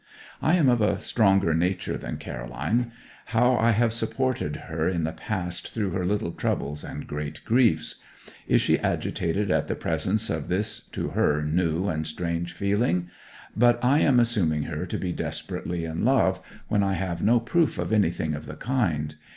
[0.41, 2.91] I am of a stronger nature than Caroline.
[3.25, 7.97] How I have supported her in the past through her little troubles and great griefs!
[8.47, 13.11] Is she agitated at the presence of this, to her, new and strange feeling?
[13.55, 17.77] But I am assuming her to be desperately in love, when I have no proof
[17.77, 19.13] of anything of the kind.